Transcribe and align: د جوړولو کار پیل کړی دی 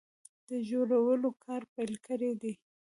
د 0.49 0.51
جوړولو 0.69 1.29
کار 1.43 1.61
پیل 1.73 1.93
کړی 2.05 2.31
دی 2.41 2.53